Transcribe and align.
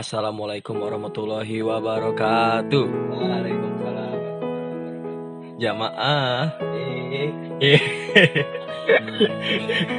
Assalamualaikum 0.00 0.80
warahmatullahi 0.80 1.60
wabarakatuh. 1.60 2.86
Waalaikumsalam. 3.20 4.18
Jamaah. 5.60 6.56
Eh, 7.60 7.76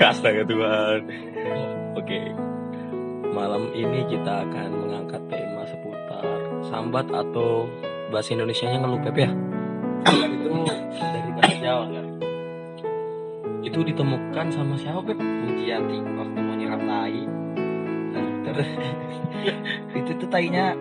Astaga 0.09 0.41
Tuhan. 0.41 1.05
Oke. 1.93 2.17
Malam 3.29 3.69
ini 3.77 4.01
kita 4.09 4.41
akan 4.41 4.69
mengangkat 4.73 5.21
tema 5.29 5.69
seputar 5.69 6.25
sambat 6.65 7.05
atau 7.13 7.69
bahasa 8.09 8.33
Indonesianya 8.33 8.81
ngeluh 8.81 9.05
Pep 9.05 9.21
ya. 9.21 9.29
itu 10.09 10.97
dari 10.97 11.29
bahasa 11.37 11.57
Jawa 11.61 11.85
kan? 11.93 12.05
Itu 13.61 13.85
ditemukan 13.85 14.49
sama 14.49 14.73
siapa 14.81 15.05
Pep? 15.05 15.21
Pujiati 15.21 15.97
waktu 16.17 16.37
mau 16.41 16.57
nyiram 16.57 16.89
tai. 16.89 17.40
Itu 19.99 20.11
tuh 20.17 20.29
tainya 20.29 20.75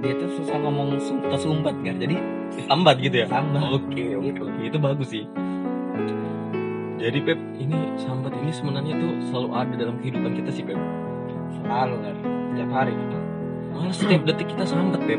dia 0.00 0.16
tuh 0.16 0.32
susah 0.32 0.56
ngomong 0.56 0.96
sum- 0.96 1.20
kesumbat 1.22 1.76
kan 1.80 1.96
jadi 1.96 2.16
Sambat 2.66 2.96
gitu 2.98 3.16
ya. 3.22 3.26
sambat 3.28 3.62
Oke, 3.70 4.16
oke, 4.16 4.26
Gitu. 4.26 4.42
oke. 4.42 4.60
Itu 4.64 4.78
bagus 4.78 5.08
sih. 5.08 5.24
Jadi 7.00 7.18
Pep, 7.24 7.40
ini 7.56 7.96
sambat 7.96 8.36
ini 8.36 8.52
sebenarnya 8.52 8.92
tuh 8.92 9.12
selalu 9.24 9.48
ada 9.54 9.74
dalam 9.74 9.96
kehidupan 9.98 10.36
kita 10.36 10.50
sih 10.52 10.60
Pep. 10.60 10.76
selalu 11.50 11.96
kan 11.98 12.16
setiap 12.52 12.70
hari 12.70 12.92
Malah 13.72 13.94
setiap 13.94 14.22
detik 14.22 14.52
kita 14.52 14.64
sambat 14.68 15.00
Pep. 15.08 15.16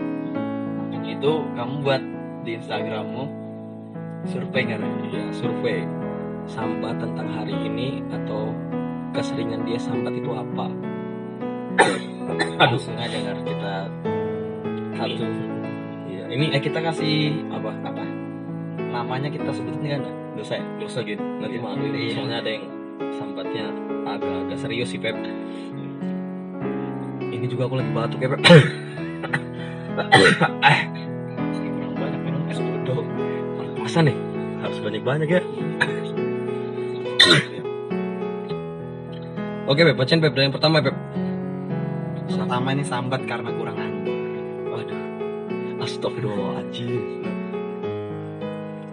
makanya 0.77 1.09
itu 1.17 1.33
kamu 1.57 1.73
buat 1.81 2.01
di 2.41 2.51
Instagrammu 2.55 3.23
survei 4.23 4.63
kan 4.63 4.81
Ya, 5.09 5.25
survei 5.33 5.81
sambat 6.45 7.01
tentang 7.01 7.27
hari 7.33 7.57
ini 7.57 8.05
atau 8.13 8.53
keseringan 9.11 9.65
dia 9.65 9.81
sambat 9.81 10.13
itu 10.13 10.29
apa? 10.29 10.69
Aduh, 11.79 12.77
langsung 12.77 12.95
aja 12.97 13.17
kan 13.25 13.37
kita 13.41 13.73
satu 15.01 15.25
iya, 16.05 16.23
ini 16.29 16.53
eh 16.53 16.61
kita 16.61 16.77
kasih 16.77 17.33
apa? 17.49 17.73
apa 17.81 18.03
namanya 18.91 19.33
kita 19.33 19.49
sebutin 19.49 19.97
kan 19.97 20.03
dosa 20.37 20.59
ya 20.59 20.65
Dosa 20.77 20.99
gitu. 21.01 21.21
Nanti 21.41 21.57
Iya. 21.57 21.63
malu 21.63 21.83
ini 21.89 22.11
Iya. 22.11 22.13
soalnya 22.17 22.37
ada 22.43 22.49
yang 22.53 22.65
sambatnya 23.17 23.65
agak-agak 24.05 24.57
serius 24.59 24.89
sih 24.93 24.99
Pep. 25.01 25.15
Ini 27.31 27.45
juga 27.49 27.65
aku 27.65 27.75
lagi 27.81 27.91
batuk 27.95 28.19
ya 28.21 28.29
Pep. 28.29 28.41
eh, 30.71 30.79
banyak 31.97 32.21
minum 32.21 32.41
es 32.51 32.59
bodoh 32.61 33.01
pasan 33.81 34.05
nih. 34.11 34.17
Harus 34.61 34.77
banyak-banyak 34.85 35.27
ya. 35.29 35.41
Oke 39.71 39.81
Pep, 39.87 39.95
bacain 39.97 40.21
Pep 40.21 40.33
dari 40.35 40.45
yang 40.45 40.55
pertama 40.55 40.81
Pep. 40.83 40.93
Pertama 42.61 42.77
ini 42.77 42.85
sambat 42.85 43.21
karena 43.25 43.49
kurang 43.57 43.73
anggur 43.73 44.21
Waduh. 44.69 45.01
Astagfirullahaladzim. 45.81 47.01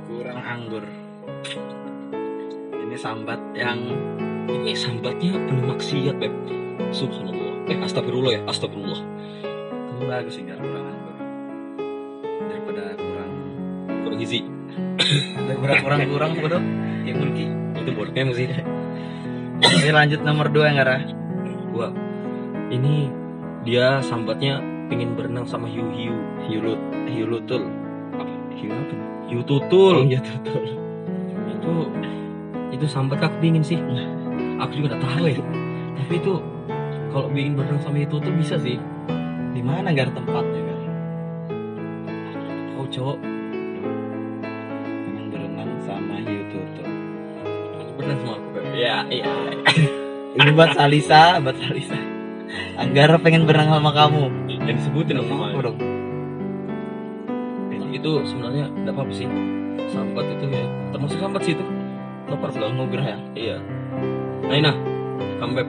kurang 0.08 0.41
anggur 0.41 0.84
ini 2.80 2.96
sambat 2.96 3.36
yang 3.52 3.77
Ini 4.48 4.72
sambatnya 4.72 5.36
penuh 5.44 5.69
maksiat 5.69 6.16
Pep. 6.16 6.33
Subhanallah. 6.96 7.69
Eh 7.69 7.77
astagfirullah 7.84 8.33
ya, 8.33 8.42
astagfirullah. 8.48 9.05
bagus 10.08 10.41
sih 10.41 10.48
karena 10.48 10.64
kurang 10.64 10.86
anggur 10.89 11.16
daripada 12.48 12.84
kurang 12.96 13.33
Kurang 14.00 14.16
gizi. 14.16 14.41
daripada 15.44 15.74
kurang 15.84 16.00
kurang 16.08 16.30
bodoh 16.41 16.62
kayak 17.05 17.16
mulki 17.20 17.44
Itu 17.84 17.91
bodohnya 17.92 18.33
sih. 18.33 18.48
ini 19.61 19.91
lanjut 19.92 20.24
nomor 20.24 20.48
dua 20.48 20.72
yang 20.72 20.80
gara 20.80 21.05
Gua 21.68 21.92
ini 22.73 23.17
dia 23.68 24.01
sambatnya 24.01 24.64
pengen 24.89 25.12
berenang 25.12 25.45
sama 25.45 25.68
hiu 25.68 25.84
hiu. 25.92 26.17
Hiulut 26.48 26.80
hiulutul 27.05 27.68
apa? 28.17 28.33
Hiu 28.56 28.73
apa? 28.73 28.96
Hiu 29.29 29.45
tutul. 29.45 30.08
Iya 30.08 30.24
tutul. 30.24 30.64
Itu 31.52 31.73
itu 32.73 32.86
sambat 32.89 33.20
aku 33.20 33.36
pingin 33.45 33.61
sih. 33.61 33.77
Aku 34.56 34.73
juga 34.73 34.96
gak 34.96 35.05
tahu 35.05 35.29
ya 35.29 35.45
tapi 36.01 36.14
itu 36.24 36.40
kalau 37.12 37.29
bikin 37.29 37.52
berenang 37.52 37.84
sama 37.84 38.01
hiu 38.01 38.08
tutul 38.08 38.33
bisa 38.40 38.56
sih. 38.56 38.80
Di 39.52 39.61
mana 39.61 39.92
gar 39.92 40.08
tempatnya 40.17 40.61
gar 40.64 40.80
tahu 42.73 42.86
cowok. 42.89 43.18
Pengen 45.05 45.27
berenang 45.29 45.70
sama 45.85 46.17
hiu 46.24 46.40
tutul. 46.48 46.89
Berenang 48.00 48.18
sama 48.24 48.33
aku 48.40 48.48
ya 48.73 49.05
iya. 49.12 49.29
Ini 50.40 50.56
buat 50.56 50.73
Salisa 50.73 51.36
buat 51.45 51.58
Salisa 51.61 52.08
Anggara 52.78 53.18
pengen 53.18 53.42
berenang 53.42 53.83
sama 53.83 53.90
kamu. 53.90 54.22
Yang 54.46 54.86
disebutin 54.86 55.18
dong 55.18 55.27
namanya 55.27 55.66
dong? 55.66 55.78
Itu 57.90 58.22
sebenarnya 58.22 58.70
tidak 58.70 58.94
apa 58.94 59.11
sih. 59.11 59.27
Sambat 59.90 60.24
itu 60.30 60.46
ya. 60.46 60.66
Termasuk 60.94 61.18
sambat 61.18 61.42
sih 61.42 61.52
itu. 61.58 61.64
Lapar 62.30 62.55
Sudah 62.55 62.70
ngugrah 62.70 63.02
ya. 63.02 63.18
Iya. 63.34 63.56
Nah 64.46 64.77
kamu 65.42 65.52
Beb. 65.58 65.68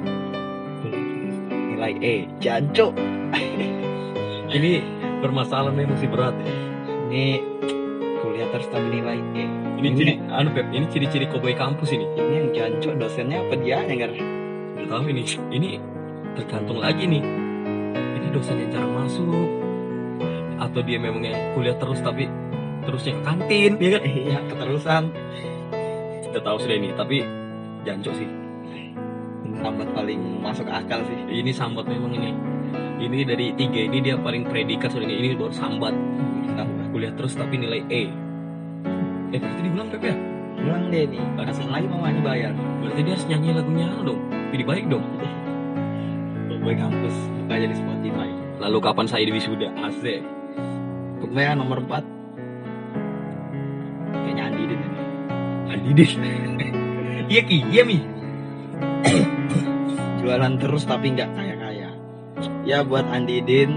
nilai 1.80 1.96
E 2.04 2.28
janco 2.44 2.92
ini 4.56 4.84
permasalahannya 5.24 5.90
masih 5.90 6.12
berat. 6.12 6.36
Ya 6.46 6.54
ini 7.10 7.40
kuliah 8.20 8.52
terus 8.54 8.68
tapi 8.70 8.86
nilai 8.92 9.18
E. 9.34 9.48
Ini 9.80 9.90
ciri 9.96 10.14
anu 10.30 10.52
Beb, 10.54 10.68
ini 10.76 10.86
ciri-ciri 10.92 11.26
koboi 11.26 11.58
kampus 11.58 11.96
ini. 11.96 12.06
Ini 12.20 12.34
yang 12.36 12.50
janco 12.54 12.94
dosennya 13.00 13.42
apa 13.42 13.56
dia 13.58 13.82
yang 13.88 14.12
Nggak 14.78 14.88
tahu 14.92 15.10
ini. 15.10 15.24
Ini 15.56 15.70
tergantung 16.38 16.80
lagi 16.82 17.06
nih. 17.06 17.24
Ini 18.20 18.28
dosen 18.34 18.58
yang 18.60 18.70
jarang 18.74 18.94
masuk. 18.94 19.50
Atau 20.60 20.84
dia 20.84 21.00
memang 21.00 21.24
yang 21.24 21.40
kuliah 21.56 21.76
terus 21.80 22.04
tapi 22.04 22.28
terusnya 22.84 23.16
ke 23.20 23.22
kantin 23.24 23.72
ya 23.80 23.90
kan? 23.96 24.04
Iya 24.06 24.38
keterusan. 24.52 25.04
Kita 26.30 26.40
tahu 26.46 26.58
sudah 26.62 26.76
ini 26.76 26.90
tapi 26.94 27.18
jancok 27.88 28.14
sih. 28.18 28.30
Sambat 29.60 29.90
paling 29.92 30.22
masuk 30.40 30.68
akal 30.68 31.02
sih. 31.08 31.20
Ini 31.42 31.52
sambat 31.52 31.88
memang 31.88 32.12
ini. 32.16 32.32
Ini 33.00 33.24
dari 33.24 33.56
tiga 33.56 33.80
ini 33.88 33.98
dia 34.04 34.20
paling 34.20 34.44
predikat 34.44 34.92
sudah 34.92 35.08
ini 35.08 35.32
ini 35.32 35.36
baru 35.40 35.56
sambat 35.56 35.96
sambat 36.52 36.86
kuliah 36.92 37.14
terus 37.16 37.34
tapi 37.40 37.56
nilai 37.56 37.82
E. 37.88 38.04
Eh 39.30 39.40
berarti 39.40 39.62
diulang 39.64 39.88
Pep 39.94 40.04
ya? 40.04 40.16
Bilang 40.60 40.92
deh 40.92 41.08
nih. 41.08 41.24
Langsung 41.40 41.72
lagi 41.72 41.88
mamanya 41.88 42.22
bayar. 42.22 42.54
Berarti 42.84 43.00
dia 43.08 43.14
harus 43.16 43.28
nyanyi 43.32 43.50
lagunya 43.56 43.88
dong. 44.04 44.20
Pilih 44.50 44.66
baik 44.66 44.86
dong 44.90 45.06
Boy 46.60 46.76
kampus 46.76 47.16
buka 47.16 47.54
aja 47.56 47.68
di 47.72 47.78
Spotify. 47.78 48.30
Lalu 48.60 48.78
kapan 48.84 49.08
saya 49.08 49.24
di 49.24 49.32
wisuda? 49.32 49.72
Asik. 49.80 50.20
Kemudian 51.24 51.60
nomor 51.60 51.80
4 51.84 52.04
kayaknya 54.12 54.44
Andi 54.52 54.64
deh 54.68 54.78
Andi 55.70 55.92
deh 55.96 56.10
iya 57.32 57.42
ki 57.48 57.58
iya 57.72 57.84
mi. 57.88 58.00
Jualan 60.20 60.54
terus 60.60 60.84
tapi 60.84 61.16
nggak 61.16 61.32
kaya 61.32 61.56
kaya 61.56 61.90
ya 62.68 62.84
buat 62.84 63.08
Andi 63.08 63.40
Din 63.44 63.72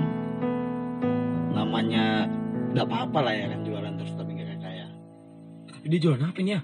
namanya 1.54 2.26
nggak 2.72 2.86
apa-apa 2.88 3.18
lah 3.30 3.34
ya 3.36 3.46
kan 3.52 3.60
jualan 3.62 3.94
terus 4.00 4.12
tapi 4.16 4.30
nggak 4.34 4.48
kaya 4.48 4.58
kaya 4.58 4.86
dia 5.86 5.98
jualan 6.02 6.22
apa 6.22 6.40
nih 6.42 6.52
ya? 6.58 6.60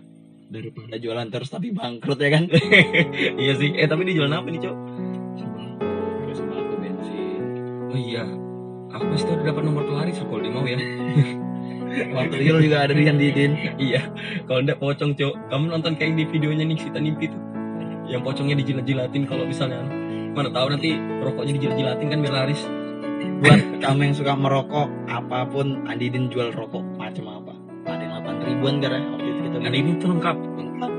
Daripada 0.49 0.97
jualan 0.97 1.29
terus 1.29 1.53
tapi 1.53 1.77
bangkrut 1.77 2.19
ya 2.25 2.31
kan? 2.33 2.49
Iya 3.43 3.53
sih. 3.61 3.77
Eh 3.77 3.85
tapi 3.85 4.09
dia 4.09 4.17
jualan 4.17 4.33
apa 4.33 4.49
nih 4.49 4.65
cok 4.65 4.77
oh 7.93 7.99
iya. 7.99 8.25
Aku 8.89 9.05
pasti 9.13 9.29
udah 9.29 9.45
dapat 9.53 9.63
nomor 9.69 9.85
pelaris 9.85 10.17
kalau 10.21 10.41
dia 10.41 10.53
mau 10.53 10.65
ya. 10.65 10.79
Waktu 12.17 12.35
real 12.41 12.61
juga 12.61 12.85
ada 12.85 12.93
di 12.93 13.05
Andi 13.05 13.29
Din 13.33 13.53
iya. 13.77 14.01
Kalau 14.49 14.61
enggak 14.65 14.81
pocong 14.81 15.13
cok. 15.17 15.35
Kamu 15.53 15.65
nonton 15.69 15.93
kayak 15.97 16.17
di 16.17 16.25
videonya 16.29 16.65
nih 16.65 16.77
Sita 16.81 17.01
Nimpi 17.01 17.29
tuh? 17.29 17.41
Yang 18.09 18.23
pocongnya 18.25 18.57
dijilat-jilatin 18.61 19.23
kalau 19.29 19.45
misalnya. 19.45 19.85
Mana 20.33 20.49
tahu 20.53 20.73
nanti 20.73 20.97
rokoknya 21.25 21.53
dijilat-jilatin 21.61 22.07
kan 22.09 22.19
biar 22.25 22.35
laris. 22.45 22.61
Buat 23.43 23.61
kamu 23.83 24.01
yang 24.09 24.15
suka 24.15 24.33
merokok 24.39 24.89
apa 25.11 25.45
pun 25.49 25.85
Andi 25.85 26.09
Din 26.09 26.33
jual 26.33 26.55
rokok 26.55 26.85
macam 26.97 27.25
apa? 27.43 27.53
Ada 27.89 28.03
yang 28.05 28.13
8 28.25 28.49
ribuan 28.49 28.75
gara 28.85 29.01
waktu 29.01 29.29
itu 29.29 29.41
kita 29.49 29.59
ini 29.69 29.91
tuh 30.01 30.09
lengkap. 30.13 30.37
Lengkap. 30.37 30.93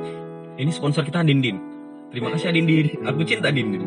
Ini 0.60 0.72
sponsor 0.74 1.06
kita 1.06 1.24
Dindin 1.26 1.70
terima 2.10 2.34
kasih 2.34 2.54
Dindin 2.54 2.90
aku 3.06 3.22
cinta 3.22 3.54
Dindin 3.54 3.86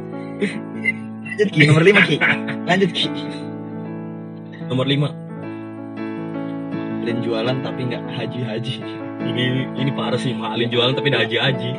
lanjut 1.33 1.49
Ki. 1.49 1.61
Nomor 1.65 1.83
5 1.89 2.09
Ki. 2.09 2.17
Lanjut 2.69 2.91
Ki. 2.93 3.09
Nomor 4.69 4.87
5 4.87 5.23
dan 7.03 7.19
jualan 7.19 7.57
tapi 7.67 7.81
nggak 7.91 8.05
haji-haji. 8.15 8.77
Ini 9.23 9.45
ini 9.75 9.91
parah 9.95 10.19
sih 10.19 10.35
mahalin 10.35 10.71
jualan 10.71 10.95
tapi 10.95 11.11
udah 11.11 11.25
haji-haji. 11.27 11.71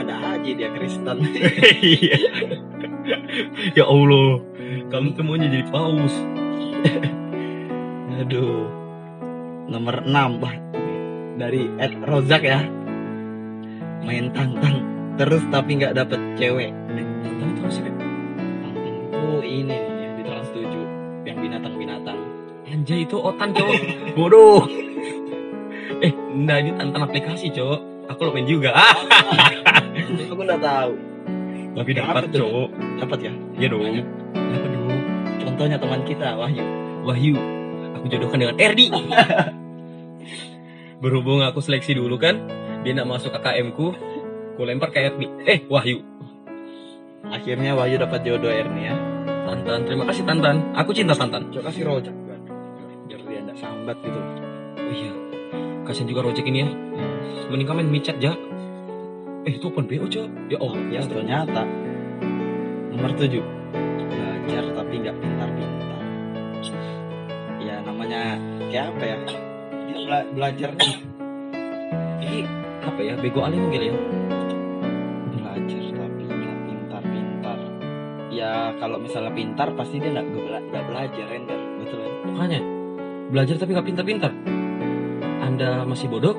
Pada 0.00 0.14
haji? 0.16 0.50
Dia 0.56 0.72
Kristen. 0.72 1.20
Iya. 1.80 2.16
ya 3.76 3.84
Allah. 3.84 4.40
Kamu 4.88 5.12
tuh 5.12 5.24
maunya 5.26 5.52
jadi 5.52 5.66
paus. 5.68 6.14
Aduh. 8.24 8.68
Nomor 9.70 10.02
6 10.02 10.40
bah 10.40 10.54
dari 11.36 11.68
Ed 11.76 11.94
Rozak 12.08 12.42
ya. 12.42 12.64
Main 14.00 14.32
tantang 14.32 14.80
terus 15.20 15.44
tapi 15.52 15.76
nggak 15.76 15.92
dapet 15.92 16.20
cewek. 16.40 16.72
Tapi 16.72 17.40
itu 17.52 17.60
apa 17.68 18.09
ini 19.42 19.64
nih 19.66 19.80
yang 20.00 20.14
di 20.16 20.22
Trans 20.24 20.48
7 20.52 21.26
yang 21.26 21.36
binatang-binatang. 21.38 22.18
Anjay 22.66 23.04
itu 23.04 23.16
otan 23.18 23.50
cowok. 23.50 23.76
Bodoh. 24.16 24.62
eh, 26.00 26.12
nah 26.32 26.56
ini 26.56 26.72
tantan 26.74 27.02
aplikasi 27.02 27.50
cowok. 27.50 27.80
Aku 28.10 28.20
lo 28.26 28.30
main 28.34 28.46
juga. 28.46 28.74
Ah, 29.70 29.86
Aku 30.32 30.42
nggak 30.42 30.58
tahu. 30.58 30.92
tapi 31.76 31.90
Apa 31.94 32.18
dapat 32.18 32.32
cowok. 32.34 32.68
Dapat 32.98 33.18
ya? 33.22 33.32
Iya 33.54 33.66
dong. 33.70 33.82
Dapat 34.34 34.68
dong. 34.72 34.88
Contohnya 35.38 35.76
teman 35.78 36.00
kita 36.02 36.28
Wahyu. 36.34 36.64
Wahyu. 37.06 37.36
Aku 38.00 38.04
jodohkan 38.08 38.38
dengan 38.40 38.56
Erdi. 38.58 38.88
Berhubung 41.02 41.40
aku 41.40 41.60
seleksi 41.62 41.96
dulu 41.96 42.20
kan, 42.20 42.44
dia 42.82 42.92
nak 42.92 43.08
masuk 43.08 43.32
KKM 43.32 43.72
ku, 43.72 43.92
ku 44.56 44.62
lempar 44.64 44.90
ke 44.90 45.00
Erdi. 45.00 45.26
Eh, 45.44 45.64
Wahyu. 45.68 46.02
Akhirnya 47.24 47.78
Wahyu 47.78 47.96
dapat 47.96 48.20
jodoh 48.24 48.50
Erni 48.50 48.90
ya. 48.90 48.94
Tantan, 49.46 49.80
terima 49.88 50.04
kasih 50.06 50.22
Tantan. 50.24 50.56
Aku 50.76 50.90
cinta 50.92 51.14
Tantan. 51.16 51.42
Coba 51.50 51.70
kasih 51.70 51.82
rojak. 51.86 52.14
Biar 53.08 53.20
dia 53.26 53.40
nggak 53.42 53.58
sambat 53.58 53.96
gitu. 54.02 54.20
Oh 54.78 54.92
iya. 54.92 55.12
Kasian 55.82 56.06
juga 56.06 56.22
Rojek 56.22 56.46
ini 56.46 56.62
ya. 56.62 56.68
Mending 57.50 57.66
kamu 57.66 57.78
main 57.82 57.90
micet 57.90 58.16
ya. 58.22 58.30
Eh, 59.42 59.58
itu 59.58 59.66
open 59.66 59.90
BO, 59.90 60.06
Cok. 60.06 60.26
Ya 60.46 60.58
Allah. 60.62 60.78
Ya 60.92 61.00
ternyata. 61.02 61.62
Nomor 62.94 63.10
tujuh. 63.18 63.42
Belajar 63.74 64.64
tapi 64.70 64.94
nggak 65.02 65.16
pintar-pintar. 65.18 66.02
Ya 67.58 67.74
namanya 67.82 68.38
kayak 68.70 68.86
apa 68.94 69.02
ya? 69.02 69.16
Dia 69.90 69.96
bela- 70.06 70.28
belajar. 70.30 70.70
Ini 72.22 72.46
apa 72.86 73.00
ya? 73.02 73.14
Bego 73.18 73.40
alim 73.42 73.66
mungkin 73.66 73.82
ya. 73.90 73.94
Ya 78.70 78.78
kalau 78.78 79.02
misalnya 79.02 79.34
pintar 79.34 79.74
pasti 79.74 79.98
dia 79.98 80.14
nggak 80.14 80.30
bela- 80.30 80.62
belajar 80.70 81.26
Render. 81.26 81.58
Betul 81.82 81.98
kan? 82.06 82.12
Makanya 82.30 82.60
belajar 83.34 83.54
tapi 83.58 83.70
nggak 83.74 83.88
pintar-pintar. 83.90 84.32
Anda 85.42 85.82
masih 85.82 86.06
bodoh? 86.06 86.38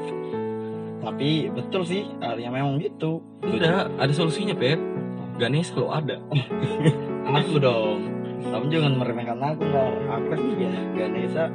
Tapi 1.03 1.51
betul 1.51 1.83
sih, 1.83 2.07
ya 2.23 2.47
memang 2.47 2.79
gitu. 2.79 3.19
Udah, 3.43 3.91
ada 3.99 4.13
solusinya, 4.15 4.55
Pep. 4.55 4.79
Ganesha 5.35 5.75
lo 5.75 5.91
ada. 5.91 6.23
Aku 7.35 7.59
dong. 7.59 7.99
Kamu 8.47 8.71
jangan 8.71 8.95
meremehkan 8.95 9.35
aku 9.43 9.67
nggak. 9.67 9.91
Aku 10.07 10.25
kan 10.31 10.39
juga 10.39 10.67
Ganesha. 10.95 11.45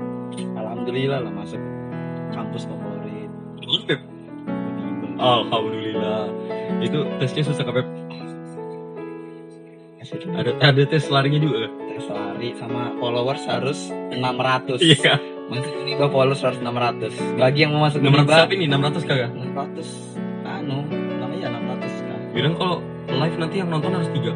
Alhamdulillah 0.61 1.25
lah 1.25 1.33
masuk 1.33 1.61
kampus 2.37 2.69
favorit. 2.69 3.31
Pep. 3.89 4.01
Alhamdulillah. 5.17 6.29
Itu 6.85 7.09
tesnya 7.17 7.49
susah, 7.49 7.65
Pep. 7.65 8.06
Ada 10.15 10.51
ada 10.63 10.83
tes 10.87 11.05
larinya 11.11 11.41
juga. 11.43 11.67
tes 11.67 12.07
lari 12.07 12.55
sama 12.59 12.93
followers 13.01 13.43
harus 13.49 13.79
600. 14.13 14.79
Iya. 14.83 15.15
Masuk 15.47 15.73
Uniba 15.83 16.07
followers 16.11 16.43
harus 16.43 16.59
600. 16.63 17.39
Bagi 17.39 17.59
yang 17.67 17.73
mau 17.75 17.87
masuk 17.87 18.03
600 18.03 18.11
Uniba 18.11 18.35
tapi 18.47 18.55
nih 18.59 18.69
600 18.71 19.09
kagak? 19.09 19.31
600 19.35 20.47
anu 20.47 20.79
namanya 21.19 21.47
600 21.55 22.07
kan. 22.07 22.19
Bilang 22.35 22.55
kalau 22.55 22.77
live 23.07 23.37
nanti 23.39 23.57
yang 23.59 23.69
nonton 23.71 23.91
harus 23.95 24.11
tiga. 24.15 24.33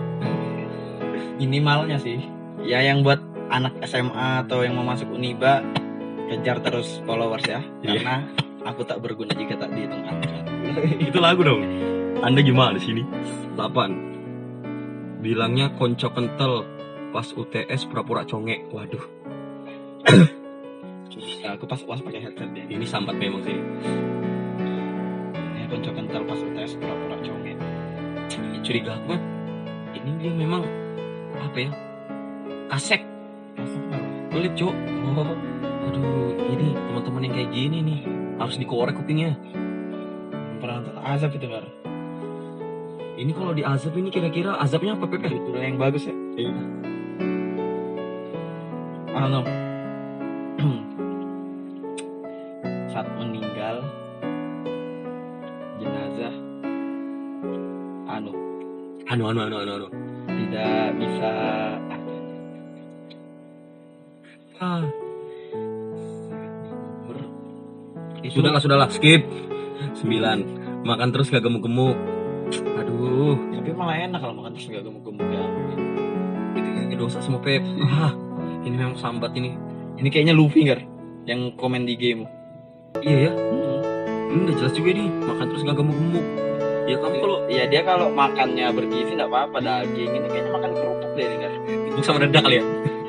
Minimalnya 1.38 1.96
sih. 1.98 2.18
Ya 2.62 2.84
yang 2.84 3.00
buat 3.00 3.18
anak 3.50 3.78
SMA 3.84 4.46
atau 4.46 4.62
yang 4.62 4.78
mau 4.78 4.86
masuk 4.86 5.10
Uniba 5.10 5.64
kejar 6.30 6.62
terus 6.62 7.02
followers 7.02 7.42
ya. 7.46 7.60
Iya. 7.82 8.00
Karena 8.00 8.16
aku 8.64 8.86
tak 8.86 9.02
berguna 9.02 9.34
jika 9.34 9.58
tak 9.58 9.74
dihitung 9.74 10.06
angka. 10.06 10.38
Itu 11.10 11.18
lagu 11.18 11.42
dong. 11.42 11.62
Anda 12.20 12.44
gimana 12.44 12.76
di 12.76 12.82
sini? 12.84 13.02
8. 13.56 14.19
Bilangnya 15.20 15.76
konco 15.76 16.08
kental 16.16 16.64
pas 17.12 17.28
UTS 17.28 17.84
pura-pura 17.92 18.24
congek. 18.24 18.72
Waduh, 18.72 19.04
Ya, 21.40 21.56
aku 21.56 21.64
pas 21.64 21.80
uas 21.84 22.00
pakai 22.04 22.20
headset 22.20 22.52
dia. 22.52 22.64
ini 22.68 22.84
sambat 22.84 23.16
memang 23.16 23.40
sih. 23.44 23.56
Ini 25.56 25.66
konco 25.68 25.90
kental 25.92 26.22
pas 26.24 26.40
UTS 26.40 26.80
pura-pura 26.80 27.16
conge. 27.20 27.52
Curiga 28.60 28.96
aku 29.00 29.16
kan, 29.16 29.20
ini 29.96 30.10
dia 30.20 30.32
memang 30.36 30.62
apa 31.40 31.58
ya? 31.58 31.70
Kasek. 32.68 33.02
Pelit, 34.30 34.52
Cuk. 34.54 34.70
Oh, 35.16 35.34
aduh, 35.90 36.38
ini 36.54 36.76
teman-teman 36.76 37.26
yang 37.26 37.34
kayak 37.34 37.50
gini 37.50 37.78
nih 37.82 38.00
harus 38.38 38.56
dikorek 38.60 38.94
kupingnya. 38.94 39.34
Nonton 40.60 40.96
azab 41.02 41.34
itu 41.34 41.48
kan? 41.50 41.66
Ini 43.20 43.36
kalau 43.36 43.52
di 43.52 43.60
azab 43.60 43.92
ini 44.00 44.08
kira-kira 44.08 44.56
azabnya 44.56 44.96
apa, 44.96 45.04
Pepe? 45.04 45.28
Judulnya 45.28 45.68
yang 45.68 45.76
bagus 45.76 46.08
ya. 46.08 46.16
Iya. 46.40 46.56
Anu. 49.12 49.44
Saat 52.96 53.04
meninggal 53.20 53.84
jenazah 55.84 56.32
anu 58.08 58.32
Anu, 59.04 59.22
anu, 59.28 59.40
anu, 59.44 59.56
anu, 59.68 59.72
anu. 59.76 59.88
tidak 60.24 60.96
bisa 60.96 61.32
Ah, 64.60 64.84
itu 68.20 68.36
sudahlah, 68.36 68.60
sudahlah, 68.60 68.88
skip. 68.92 69.24
9. 70.04 70.84
Makan 70.84 71.08
terus 71.16 71.32
gak 71.32 71.40
gemuk-gemuk. 71.40 72.09
Aduh, 72.90 73.36
tapi 73.54 73.70
malah 73.70 73.96
enak 73.96 74.18
kalau 74.18 74.34
makan 74.34 74.50
terus 74.52 74.66
gak 74.68 74.82
gemuk-gemuk 74.82 75.22
ya 75.24 75.42
itu, 76.50 76.68
itu 76.90 76.94
dosa 76.96 77.22
semua 77.22 77.38
Pep. 77.38 77.62
Ah, 77.80 78.10
ini 78.60 78.74
memang 78.74 78.96
sambat 78.96 79.30
ini. 79.32 79.54
ini 79.94 80.08
kayaknya 80.08 80.32
Luffy 80.32 80.64
kan 80.64 80.80
yang 81.22 81.52
komen 81.54 81.84
di 81.84 81.94
game 81.94 82.24
Iya 82.98 83.30
ya, 83.30 83.32
Hmm. 83.32 83.80
ini 84.28 84.40
udah 84.44 84.56
jelas 84.58 84.74
juga 84.74 84.90
nih. 84.90 85.06
Makan 85.22 85.46
terus 85.46 85.62
gak 85.62 85.76
gemuk-gemuk. 85.76 86.26
Ya 86.84 86.96
kamu 86.98 87.16
kalau 87.16 87.38
ya 87.46 87.64
dia 87.64 87.82
kalau 87.82 88.10
makannya 88.10 88.66
bergizi 88.74 89.14
nggak 89.14 89.30
apa-apa 89.30 89.62
daging 89.62 90.10
ini 90.10 90.26
kayaknya 90.26 90.50
makan 90.50 90.70
kerupuk 90.74 91.10
deh 91.14 91.22
ini 91.22 91.36
kan 91.38 91.52
itu 91.86 92.00
sama 92.02 92.18
dedak 92.18 92.42
kali 92.42 92.58
ya. 92.58 92.64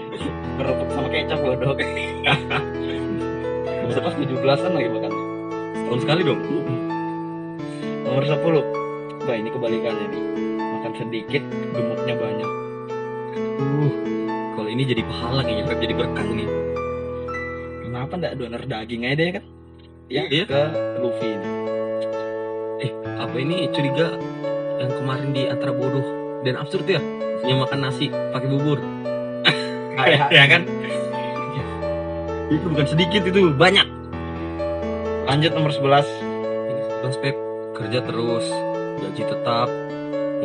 kerupuk 0.62 0.89
sama 0.92 1.07
kecap 1.10 1.39
bodoh 1.42 1.74
bisa 3.81 4.00
pas 4.00 4.13
17an 4.13 4.72
lagi 4.72 4.86
makan 4.88 5.12
Setahun 5.74 6.00
sekali 6.00 6.22
dong. 6.22 6.39
nomor 8.06 8.22
10 8.22 8.81
Wah 9.22 9.36
ini 9.36 9.50
kebalikannya 9.50 10.06
nih 10.10 10.24
makan 10.58 10.92
sedikit 10.98 11.44
gemuknya 11.72 12.16
banyak 12.18 12.51
Uh, 13.32 13.94
kalau 14.58 14.68
ini 14.68 14.84
jadi 14.84 15.06
pahala 15.06 15.46
kayaknya 15.46 15.63
Pep 15.63 15.80
jadi 15.80 15.94
berkah 15.94 16.25
ini. 16.25 16.46
kenapa 17.86 18.13
nggak 18.18 18.34
donor 18.36 18.63
daging 18.66 19.06
aja 19.06 19.16
deh 19.16 19.30
kan 19.32 19.44
ya 20.08 20.24
Iya. 20.28 20.44
ke 20.50 20.62
Luffy 21.00 21.30
ini 21.30 21.50
Apa 23.16 23.36
ini 23.38 23.70
curiga 23.70 24.18
yang 24.75 24.92
kemarin 24.92 25.30
di 25.30 25.46
antara 25.46 25.70
bodoh 25.70 26.01
dan 26.42 26.58
absurd 26.58 26.90
ya? 26.90 26.98
Yang 27.46 27.70
makan 27.70 27.80
nasi 27.80 28.10
pakai 28.10 28.50
bubur. 28.50 28.82
ya 30.34 30.46
kan? 30.50 30.66
Itu 32.50 32.66
bukan 32.66 32.88
sedikit 32.90 33.22
itu, 33.24 33.54
banyak. 33.54 33.86
lanjut 35.24 35.54
nomor 35.54 35.70
11 35.70 36.01
Ini 36.68 36.82
Bang 37.00 37.16
Pep 37.22 37.36
kerja 37.72 38.00
terus, 38.01 38.46
gaji 39.01 39.24
tetap, 39.25 39.67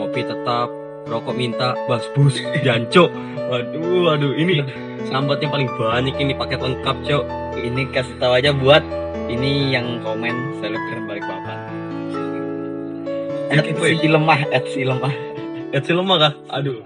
ngopi 0.01 0.25
tetap, 0.25 0.69
rokok 1.07 1.35
minta, 1.37 1.77
basbus, 1.87 2.41
janco. 2.65 3.13
Waduh, 3.47 4.11
waduh, 4.11 4.35
ini 4.35 4.59
sambat 5.07 5.39
yang 5.39 5.55
paling 5.55 5.71
banyak 5.79 6.19
ini 6.19 6.35
paket 6.35 6.59
lengkap, 6.59 6.97
Cok. 7.07 7.25
ini 7.55 7.87
kasih 7.95 8.19
tahu 8.19 8.35
aja 8.35 8.51
buat 8.51 8.83
ini 9.31 9.71
yang 9.71 10.03
komen 10.03 10.59
selebgram 10.59 11.07
balik 11.07 11.23
papan 11.23 11.63
at 13.55 13.71
si 13.71 14.07
lemah 14.11 14.41
si 14.67 14.83
lemah 14.83 15.15
Eh, 15.71 15.83
si 15.83 15.95
lemah 15.95 16.17
kah? 16.19 16.33
Aduh, 16.59 16.83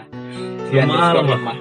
si 0.68 0.76
Lemah, 0.76 1.16
lemah. 1.16 1.36
lemah 1.40 1.56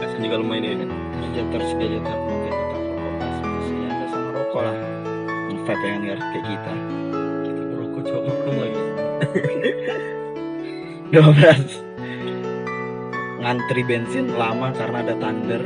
kasian 0.00 0.20
juga 0.24 0.36
lemah 0.40 0.56
ini. 0.64 0.68
Kerja 0.88 1.42
terus 1.52 1.70
kerja 1.76 1.98
terus 2.00 2.20
ngopi 2.24 2.48
tetap 2.48 2.80
rokok 2.88 3.12
basbus 3.20 3.66
ya 3.68 3.88
ada 3.92 4.06
sama 4.08 4.28
rokok 4.32 4.60
lah 4.64 4.76
kan 5.68 6.00
nggak 6.00 6.16
kayak 6.32 6.44
kita 6.48 6.72
Maklum 8.28 8.56
lagi. 8.60 8.80
12 11.08 11.88
ngantri 13.38 13.82
bensin 13.86 14.28
lama 14.36 14.68
karena 14.76 15.00
ada 15.00 15.14
thunder 15.16 15.62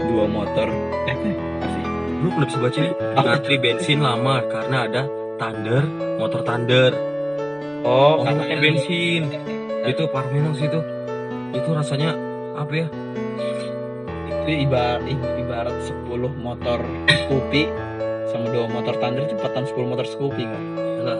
dua 0.00 0.24
motor 0.24 0.70
eh 1.10 1.16
masih 1.60 1.84
Lu 2.22 2.28
udah 2.32 2.46
bisa 2.48 2.58
baca 2.62 2.78
nih? 2.80 2.94
Ngantri 3.18 3.56
bensin 3.60 3.98
lama 4.00 4.40
karena 4.48 4.76
ada 4.88 5.02
thunder, 5.36 5.82
motor 6.16 6.40
thunder. 6.46 6.94
oh 7.82 8.22
Oh, 8.22 8.24
pakai 8.24 8.62
bensin. 8.62 9.26
Itu 9.82 10.06
parmenang 10.08 10.54
sih 10.54 10.70
itu. 10.70 10.80
Itu 11.52 11.74
rasanya 11.74 12.14
apa 12.54 12.72
ya? 12.72 12.86
itu 14.42 14.66
ibarat 14.66 15.06
ibarat 15.38 15.76
10 15.86 16.18
motor 16.42 16.82
Scoopy 17.06 17.62
sama 18.26 18.50
dua 18.50 18.66
motor 18.66 18.98
thunder 18.98 19.30
cepatan 19.30 19.62
10 19.70 19.86
motor 19.86 20.02
Scoopy 20.02 20.42
kan 20.42 20.62
Gila, 20.74 21.16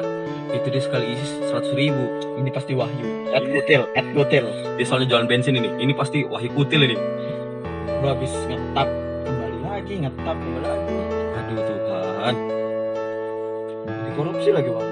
itu 0.52 0.66
dia 0.68 0.82
sekali 0.84 1.16
isi 1.16 1.24
seratus 1.48 1.72
ribu. 1.72 2.04
ini 2.36 2.52
pasti 2.52 2.76
Wahyu 2.76 3.32
at 3.32 3.44
Kutil 3.44 3.82
at 3.96 4.06
Kutil 4.12 4.46
Dia 4.76 4.84
soalnya 4.84 5.08
jualan 5.08 5.28
bensin 5.28 5.56
ini. 5.56 5.68
Ini 5.80 5.92
pasti 5.96 6.24
wahyu 6.28 6.52
kutil 6.52 6.84
ini. 6.84 6.96
lu 8.02 8.06
habis 8.10 8.32
ngetap 8.50 8.88
kembali 9.24 9.58
lagi 9.62 9.94
ngetap 10.02 10.36
kembali 10.36 10.66
lagi 10.66 10.96
Aduh 11.38 11.62
Tuhan. 11.64 12.34
dikorupsi 14.10 14.50
lagi 14.52 14.68
bang 14.68 14.90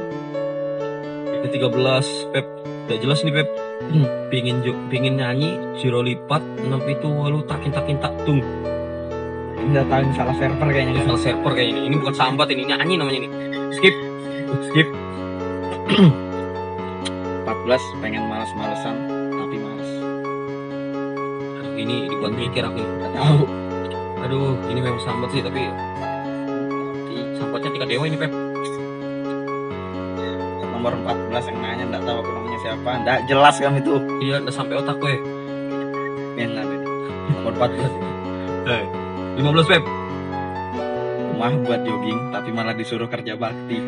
Ini 1.40 1.48
13 1.48 2.32
Pep. 2.32 2.46
Gak 2.88 2.98
jelas 3.04 3.20
nih 3.22 3.34
Pep. 3.34 3.48
Hmm. 3.90 4.06
Pingin 4.30 4.62
jo, 4.62 4.72
pingin 4.86 5.18
nyanyi 5.18 5.58
zero 5.82 6.00
lipat 6.00 6.44
enam 6.62 6.80
itu 6.86 7.08
walu 7.10 7.42
takin 7.44 7.74
takin 7.74 7.98
tak 7.98 8.14
tung. 8.22 8.38
ini 9.60 9.76
datangin 9.76 10.16
salah 10.16 10.32
server 10.40 10.68
kayaknya 10.72 11.04
salah 11.04 11.20
server 11.20 11.52
kayak 11.52 11.68
ini. 11.74 11.80
Ini 11.90 11.94
bukan 12.00 12.14
sambat 12.16 12.48
ini 12.48 12.64
nyanyi 12.70 12.94
namanya 12.96 13.18
ini. 13.26 13.28
Skip. 13.74 13.94
Skip. 14.70 15.09
14 17.44 17.50
pengen 17.98 18.22
males-malesan 18.24 18.96
tapi 19.32 19.56
males 19.56 19.90
Aduh, 21.56 21.74
ini 21.74 22.06
dibuat 22.06 22.32
mikir 22.32 22.62
aku. 22.62 22.78
nggak 22.78 23.12
tahu 23.12 23.38
Aduh, 24.20 24.52
ini 24.68 24.78
memang 24.78 25.00
sambat 25.00 25.30
sih 25.30 25.40
tapi 25.40 25.66
sambatnya 27.34 27.70
tingkat 27.70 27.88
dewa 27.88 28.04
ini 28.04 28.16
Pep. 28.16 28.32
nomor 30.70 30.92
14 30.96 31.44
yang 31.46 31.58
nanya 31.58 31.84
nggak 31.86 32.04
tahu 32.04 32.16
aku 32.18 32.30
namanya 32.32 32.58
siapa 32.60 32.90
nggak 32.98 33.18
jelas 33.26 33.56
kan 33.56 33.72
itu 33.74 33.94
Iya, 34.18 34.40
udah 34.40 34.54
sampai 34.54 34.74
otak 34.76 34.96
gue. 34.96 35.14
yang 36.34 36.50
nggak 36.50 36.64
ada 36.64 36.76
nomor 37.34 37.52
14 37.58 37.84
Eh, 38.62 38.84
15 39.36 39.66
Pep. 39.66 39.82
Rumah 41.40 41.56
buat 41.64 41.80
jogging 41.88 42.20
tapi 42.28 42.52
malah 42.52 42.76
disuruh 42.76 43.08
kerja 43.08 43.32
bakti 43.32 43.80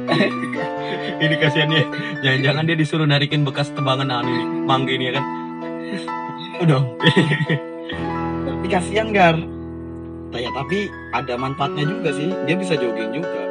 ini 1.23 1.37
kasihannya. 1.37 1.85
Jangan-jangan 2.25 2.65
dia 2.65 2.77
disuruh 2.81 3.05
narikin 3.05 3.45
bekas 3.45 3.69
tebangan 3.71 4.09
anu 4.09 4.33
ini, 4.33 4.45
mangga 4.65 4.89
ini 4.89 5.05
ya 5.05 5.21
kan. 5.21 5.25
udah 6.65 6.81
tapi 8.49 8.67
kasihan 8.69 9.13
gar 9.13 9.37
ya 10.33 10.49
tapi 10.49 10.89
ada 11.13 11.37
manfaatnya 11.37 11.85
juga 11.85 12.09
sih 12.15 12.33
dia 12.49 12.57
bisa 12.57 12.73
jogging 12.73 13.21
juga 13.21 13.43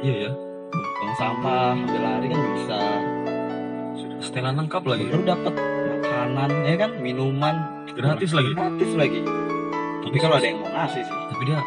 Iya 0.00 0.28
ya. 0.28 0.30
buang 1.00 1.14
sampah 1.16 1.72
ambil 1.72 2.00
lari 2.02 2.26
kan 2.28 2.40
bisa 2.52 2.78
Setelan 4.20 4.60
lengkap 4.60 4.84
lagi. 4.84 5.08
baru 5.08 5.24
dapat 5.24 5.54
makanan 5.96 6.50
ya 6.68 6.74
kan 6.76 6.90
minuman 6.98 7.56
Gratis 7.90 8.36
lagi. 8.36 8.52
gratis 8.52 8.92
lagi 8.92 9.20
tapi 10.02 10.16
kalau 10.18 10.36
ada 10.36 10.44
yang 10.44 10.58
mau 10.58 10.68
ngasih 10.68 11.00
sih 11.00 11.16
Tapi 11.30 11.42
dia 11.46 11.60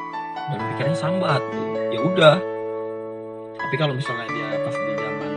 dan 0.50 0.60
pikirnya 0.70 0.96
sambat. 0.96 1.42
Ya 1.90 2.00
udah. 2.00 2.36
tapi 3.54 3.76
kalau 3.80 3.94
misalnya 3.94 4.28
dia 4.28 4.48
pas 4.60 4.76
di 4.76 4.94
zaman 4.94 5.32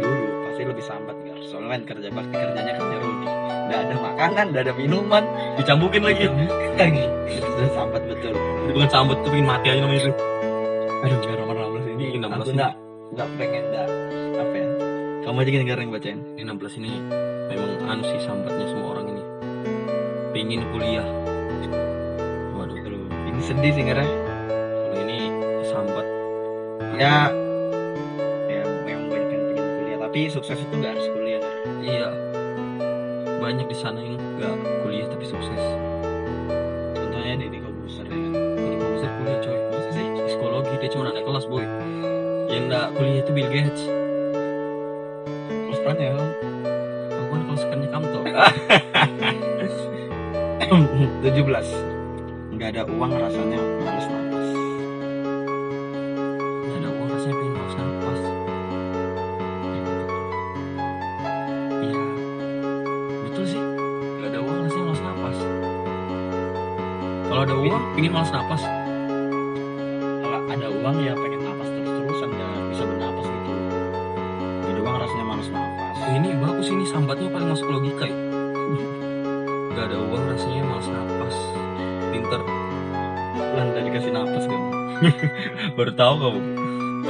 dulu 0.00 0.16
pasti 0.42 0.62
lebih 0.64 0.82
sambat 0.82 1.16
gar 1.22 1.38
soalnya 1.40 1.68
kan 1.70 1.82
kerja 1.86 2.08
bakti 2.10 2.34
kerjanya 2.34 2.72
kerja 2.74 2.96
rodi 2.98 3.26
nggak 3.68 3.78
ada 3.78 3.94
makanan 4.00 4.44
nggak 4.50 4.62
ada 4.64 4.74
minuman 4.74 5.22
Dicambukin 5.54 6.02
lagi. 6.02 6.26
lagi 6.74 7.04
sudah 7.30 7.70
sambat 7.72 8.02
betul 8.06 8.34
Itu 8.34 8.70
bukan 8.72 8.90
sambat 8.90 9.16
tuh 9.22 9.30
pengen 9.30 9.46
mati 9.46 9.66
aja 9.70 9.80
namanya 9.82 10.02
itu. 10.02 10.12
aduh 10.98 11.18
biar 11.20 11.38
nomor 11.38 11.54
16 11.78 11.94
ini 11.94 12.04
Ini 12.10 12.16
16 12.18 12.26
aku 12.26 12.42
ini. 12.42 12.56
nggak 12.58 12.72
nggak 13.14 13.28
pengen 13.38 13.64
nggak 13.70 13.86
apa 14.34 14.54
ya 14.56 14.66
kamu 15.22 15.36
aja 15.36 15.50
gini 15.52 15.64
yang 15.78 15.92
bacain 15.94 16.18
Ini 16.34 16.42
16 16.48 16.78
ini 16.80 16.90
memang 17.46 17.70
anu 17.86 18.02
sih 18.02 18.20
sambatnya 18.20 18.66
semua 18.66 18.88
orang 18.94 19.06
ini. 19.06 19.22
Pingin 20.32 20.62
kuliah. 20.70 21.06
Waduh, 22.52 22.74
Aduh, 22.82 23.02
ini 23.30 23.40
sedih 23.40 23.70
sih 23.70 23.82
ini 23.82 23.94
sambat. 23.94 24.08
Ya 26.96 27.28
ya 28.48 28.62
memang 28.88 29.06
banyak 29.12 29.28
yang 29.28 29.44
pengen 29.52 29.66
kuliah 29.76 29.98
tapi 30.00 30.20
sukses 30.32 30.56
itu 30.56 30.74
nggak 30.74 30.92
harus 30.96 31.06
kuliah 31.12 31.40
Gar. 31.44 31.56
Iya. 31.84 32.08
Banyak 33.36 33.66
di 33.68 33.76
sana 33.76 34.00
yang 34.00 34.16
nggak 34.16 34.54
kuliah 34.80 35.06
tapi 35.12 35.24
sukses. 35.28 35.62
contohnya 36.96 37.36
Deddy 37.36 37.60
Kobuser 37.60 38.06
ya 38.08 38.16
kan 38.16 38.32
mau 38.80 38.90
bisa 38.96 39.08
kuliah 39.12 39.38
coy. 39.44 39.58
Masa 39.70 39.90
sih 39.92 40.06
psikologi 40.24 40.74
dia 40.80 40.88
cuma 40.88 41.04
anak 41.12 41.22
kelas 41.28 41.44
boy. 41.44 41.64
Yang 42.48 42.62
nggak 42.72 42.86
kuliah 42.96 43.20
itu 43.20 43.30
Bill 43.36 43.50
Gates. 43.52 43.82
peran 45.86 46.02
ya? 46.02 46.18
Aku 47.14 47.30
kan 47.30 47.40
kalau 47.46 47.58
sekarangnya 47.62 47.90
kamu 47.94 48.06
tuh. 48.14 48.24
17 50.66 52.56
nggak 52.56 52.68
ada 52.72 52.82
uang 52.88 53.12
rasanya 53.14 53.60
males 53.84 54.06
pingin 67.96 68.12
malas 68.12 68.28
nafas. 68.28 68.62
kalau 70.20 70.40
ada 70.46 70.68
uang 70.68 70.96
ya 71.00 71.16
pengen 71.16 71.40
napas 71.42 71.68
terus-terusan 71.68 72.28
nggak 72.28 72.52
bisa 72.70 72.82
bernapas 72.84 73.26
gitu 73.26 73.50
nggak 74.60 74.70
ada 74.70 74.80
uang 74.84 74.96
rasanya 75.00 75.24
males 75.24 75.48
napas 75.48 75.74
Oh, 75.96 76.14
ini 76.14 76.28
bagus 76.38 76.68
ini 76.70 76.84
sambatnya 76.86 77.26
paling 77.26 77.50
masuk 77.50 77.66
logika 77.66 78.06
ya. 78.06 78.14
Gak 79.74 79.90
ada 79.90 79.98
uang 79.98 80.22
rasanya 80.30 80.62
malas 80.62 80.86
nafas. 80.86 81.36
Pinter. 82.14 82.40
Lan 83.34 83.66
tadi 83.74 83.90
dikasih 83.90 84.12
napas 84.14 84.44
kan 84.46 84.60
Baru 85.80 85.90
tahu 85.98 86.14
kamu. 86.22 86.40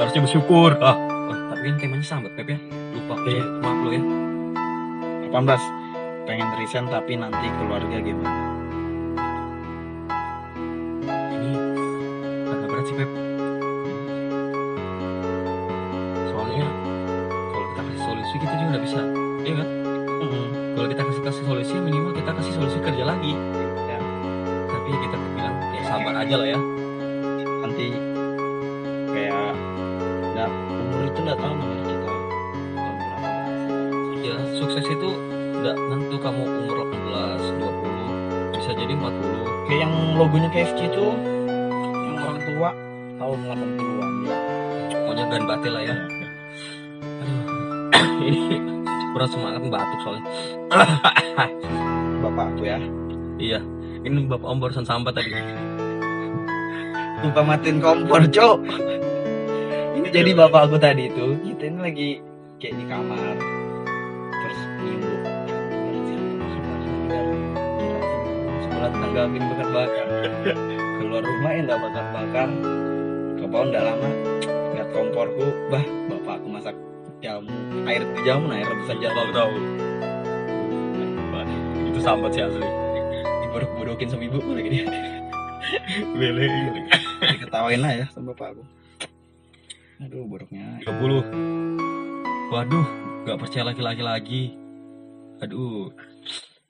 Harusnya 0.01 0.21
bersyukur. 0.25 0.71
Ah, 0.81 0.97
oh, 0.97 1.37
tapi 1.53 1.69
kan 1.69 1.75
temanya 1.77 2.05
sambat 2.09 2.33
Pep 2.33 2.49
ya. 2.49 2.57
Lupa 2.95 3.21
Iya. 3.29 3.43
maaf 3.61 3.79
lo 3.85 3.89
ya. 3.93 4.01
18 5.29 6.25
pengen 6.25 6.49
resign 6.57 6.85
tapi 6.89 7.13
nanti 7.13 7.45
keluarga 7.53 8.01
gimana 8.01 8.46
nggak 18.77 18.93
bisa. 18.93 19.01
Iya 19.41 19.53
kan? 19.57 19.67
Kalau 20.77 20.87
kita 20.93 21.01
kasih 21.09 21.21
kasih 21.25 21.43
solusi 21.49 21.73
minimal 21.81 22.13
kita 22.13 22.29
kasih 22.29 22.53
solusi 22.53 22.77
kerja 22.77 23.03
lagi. 23.09 23.33
Ya. 23.89 23.97
Tapi 24.69 24.89
kita 24.93 25.17
bilang 25.33 25.55
ya 25.73 25.81
sabar 25.89 26.13
aja 26.21 26.35
lah 26.37 26.47
ya. 26.53 26.59
nanti 27.65 27.89
kayak 29.09 29.53
nggak 30.29 30.49
umur 30.53 31.01
itu 31.09 31.19
nggak 31.25 31.39
tahu 31.41 31.53
nomor 31.57 31.79
kita 31.89 32.11
Ya 34.21 34.35
sukses 34.61 34.85
itu 34.85 35.09
nggak 35.57 35.75
nentu 35.89 36.17
kamu 36.21 36.41
umur 36.45 36.77
18, 36.85 37.57
20, 37.57 38.53
bisa 38.61 38.71
jadi 38.77 38.93
40. 38.93 39.41
kayak 39.65 39.79
yang 39.89 39.93
logonya 40.21 40.49
KFC 40.53 40.85
itu 40.85 41.05
yang 41.81 42.21
orang 42.21 42.41
tua 42.45 42.69
tahun 43.17 43.37
80-an 43.41 44.13
ya. 44.29 44.37
Pokoknya 44.93 45.25
dan 45.33 45.43
batil 45.49 45.71
lah 45.73 45.83
ya. 45.83 45.95
Aduh. 47.25 47.36
Ini 48.17 48.57
kurang 49.13 49.29
semangat 49.29 49.61
batuk 49.69 49.99
soalnya. 50.05 50.23
bapak 52.25 52.45
aku 52.55 52.63
ya 52.65 52.79
Iya. 53.37 53.59
Ini 54.01 54.25
bapak 54.25 54.47
om 54.47 54.57
barusan 54.61 54.85
sambat 54.85 55.13
tadi. 55.17 55.29
lupa 57.17 57.41
matiin 57.41 57.81
kompor 57.81 58.21
cok 58.29 58.61
ini 59.97 60.07
jadi 60.13 60.37
bapak 60.37 60.69
aku 60.69 60.77
tadi 60.77 61.09
itu 61.09 61.33
kita 61.41 61.63
ini 61.65 61.79
lagi 61.81 62.09
kayak 62.61 62.77
di 62.77 62.85
kamar 62.85 63.35
terus 64.37 64.59
nimbuk 64.85 65.21
sekolah 68.69 68.89
tanggapin 68.93 69.41
bakar 69.49 69.69
bakar 69.73 70.07
keluar 71.01 71.21
rumah 71.25 71.51
ya 71.57 71.61
nggak 71.65 71.79
bakar 71.89 72.05
bakar 72.13 72.49
ke 73.33 73.45
pohon 73.49 73.67
nggak 73.73 73.83
lama 73.83 74.09
lihat 74.77 74.87
komporku 74.93 75.47
bah 75.73 75.85
jamu 77.17 77.49
air 77.85 78.01
jamu 78.21 78.45
nah 78.47 78.55
air 78.57 78.67
rebusan 78.67 78.97
jamu 78.99 79.15
Tahu 79.15 79.29
tahu. 79.33 79.53
Itu 81.87 81.99
sambat 81.99 82.31
sih 82.31 82.43
asli. 82.43 82.67
diborok-borokin 83.41 84.07
sama 84.07 84.23
ibu 84.23 84.37
lagi 84.43 84.69
dia 84.69 84.85
Lele. 86.13 86.45
diketawain 87.33 87.79
lah 87.79 87.91
ya 87.95 88.05
sama 88.11 88.31
bapak 88.31 88.53
aku 88.53 88.63
aduh 89.97 90.23
boroknya 90.29 90.77
30. 90.85 90.93
Waduh, 92.47 92.85
nggak 93.25 93.37
percaya 93.41 93.65
laki-laki 93.65 94.01
lagi. 94.01 94.41
Aduh. 95.41 95.89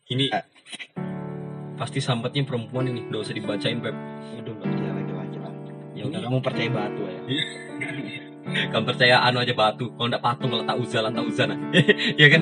Ini 0.08 0.32
Ah. 0.32 0.48
pasti 1.76 2.00
sambatnya 2.00 2.42
perempuan 2.42 2.88
ini, 2.88 3.04
nggak 3.06 3.22
usah 3.22 3.36
dibacain 3.36 3.78
Pep. 3.78 3.92
Udah 4.40 4.54
gak 4.56 4.70
percaya 4.72 4.92
lagi-lagi 4.96 5.38
lah. 5.38 5.54
Ya 5.92 6.04
udah 6.08 6.20
kamu 6.24 6.40
percaya 6.40 6.70
batu 6.72 7.04
ya. 7.04 7.20
Kamu 8.48 8.84
percaya 8.88 9.20
anu 9.24 9.44
aja 9.44 9.54
batu, 9.54 9.92
kalau 9.96 10.08
nggak 10.08 10.24
patung 10.24 10.50
kalau 10.52 10.64
tak 10.64 10.78
uzal 10.80 11.04
tak 11.08 11.26
uzana. 11.26 11.56
Iya 12.20 12.28
kan? 12.38 12.42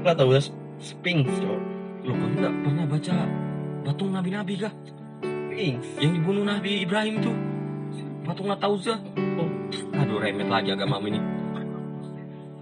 Tau 0.00 0.30
udah 0.32 0.42
Sphinx 0.80 1.28
cowok. 1.28 1.60
Lo 2.08 2.12
kamu 2.16 2.34
nggak 2.40 2.54
pernah 2.64 2.84
baca 2.88 3.14
patung 3.84 4.10
nabi-nabi 4.14 4.54
kah? 4.56 4.72
Sphinx. 5.20 5.82
Yang 6.00 6.12
dibunuh 6.20 6.44
Nabi 6.46 6.70
Ibrahim 6.86 7.14
tuh. 7.20 7.36
Patung 8.24 8.48
Natauza. 8.48 8.96
Oh, 9.36 9.50
aduh 9.98 10.18
remet 10.22 10.48
lagi 10.48 10.72
agama 10.72 11.02
ini. 11.04 11.20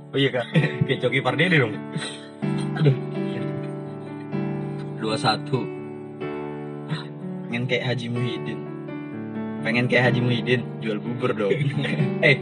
Oh 0.09 0.17
iya 0.17 0.33
kak, 0.33 0.49
kayak 0.89 0.99
Coki 1.05 1.21
Pardede 1.21 1.57
dong. 1.61 1.77
Aduh. 2.81 2.97
Dua 4.99 5.15
satu. 5.15 5.79
pengen 7.49 7.65
kayak 7.65 7.85
Haji 7.91 8.07
Muhyiddin 8.13 8.61
pengen 9.65 9.85
kayak 9.89 10.13
Haji 10.13 10.21
Muhyiddin 10.21 10.61
jual 10.85 11.01
bubur 11.01 11.33
dong 11.33 11.51
eh 12.29 12.37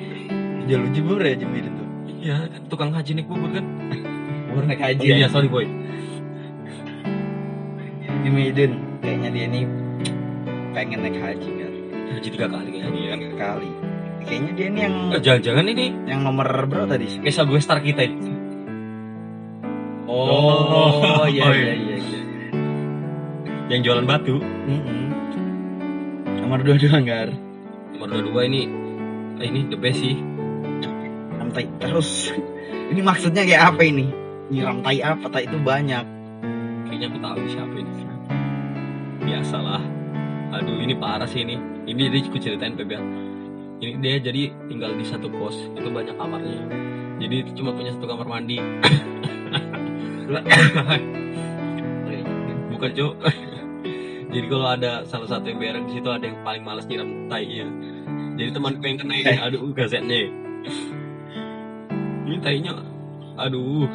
jual 0.66 0.82
bubur 0.84 1.22
ya 1.22 1.34
Muhyiddin 1.38 1.72
tuh 1.72 1.86
Iya, 2.16 2.36
tukang 2.66 2.90
haji 2.90 3.10
naik 3.14 3.26
bubur 3.26 3.50
kan? 3.50 3.64
bubur 4.48 4.64
naik 4.64 4.80
haji 4.80 5.04
Iya, 5.04 5.16
ya 5.22 5.28
sorry 5.28 5.46
boy. 5.46 5.66
Muhyiddin 8.26 8.72
kayaknya 8.98 9.28
dia 9.30 9.44
ini 9.46 9.60
pengen 10.72 10.98
naik 11.00 11.16
haji 11.16 11.50
kan 11.52 11.72
Haji 12.10 12.28
tiga 12.28 12.46
kali 12.48 12.68
kayaknya 12.68 12.90
dia. 12.90 13.14
tiga 13.16 13.36
kali 13.38 13.68
kayaknya 14.20 14.50
dia 14.52 14.66
ini 14.66 14.78
yang 14.80 14.94
Eh, 15.08 15.20
Jangan-jangan 15.20 15.64
ini 15.68 15.86
yang 16.04 16.20
nomor 16.20 16.46
berapa 16.66 16.86
tadi 16.88 17.06
kisah 17.20 17.44
gue 17.44 17.60
star 17.60 17.78
kita 17.78 18.02
ini. 18.02 18.34
oh 20.06 21.26
iya 21.26 21.42
Oh, 21.42 21.52
iya 21.52 21.70
iya. 21.70 21.74
iya 21.74 21.96
iya 21.96 22.20
Yang 23.68 23.80
jualan 23.84 24.04
batu. 24.04 24.38
Mm-mm. 24.38 25.02
nomor 26.38 26.62
dua 26.62 26.74
dua 26.76 26.98
Gar 27.00 27.30
Nomor 27.92 28.22
dua 28.24 28.42
ini 28.42 28.66
eh, 29.36 29.46
ini 29.46 29.66
the 29.66 29.74
best 29.74 29.98
sih. 29.98 30.14
Rantai 31.46 31.70
terus 31.78 32.34
ini 32.90 33.00
maksudnya 33.00 33.46
kayak 33.46 33.62
apa 33.74 33.82
ini 33.86 34.10
nyiram 34.50 34.82
tai 34.82 34.98
apa 35.02 35.26
tai 35.30 35.46
itu 35.46 35.58
banyak 35.62 36.16
Kayaknya 36.86 37.06
aku 37.10 37.18
tahu 37.18 37.42
siapa 37.50 37.76
ini. 37.82 37.92
Biasalah. 39.26 39.82
Aduh, 40.54 40.78
ini 40.78 40.94
parah 40.94 41.26
sih 41.26 41.42
ini. 41.42 41.58
Ini 41.86 42.08
dia 42.14 42.22
aku 42.22 42.38
ceritain 42.38 42.78
ya. 42.78 43.00
Ini 43.76 44.00
dia 44.00 44.16
jadi 44.22 44.48
tinggal 44.70 44.96
di 44.96 45.04
satu 45.04 45.28
kos, 45.28 45.58
itu 45.76 45.88
banyak 45.90 46.16
kamarnya. 46.16 46.64
Jadi 47.20 47.34
itu 47.44 47.50
cuma 47.60 47.76
punya 47.76 47.92
satu 47.92 48.06
kamar 48.08 48.24
mandi. 48.24 48.56
Bukan, 52.72 52.90
Cuk. 52.96 53.14
jadi 54.32 54.46
kalau 54.48 54.68
ada 54.72 55.04
salah 55.04 55.28
satu 55.28 55.52
yang 55.52 55.60
berak 55.60 55.84
di 55.90 56.00
situ 56.00 56.08
ada 56.08 56.24
yang 56.24 56.40
paling 56.46 56.64
malas 56.64 56.88
nyiram 56.88 57.28
tai-nya. 57.28 57.68
Jadi 58.36 58.50
temanku 58.52 58.84
yang 58.84 58.98
kena 59.00 59.14
ini, 59.16 59.36
aduh 59.36 59.68
gazetnya. 59.76 60.28
Ini 62.26 62.36
tainya 62.42 62.72
aduh 63.38 63.86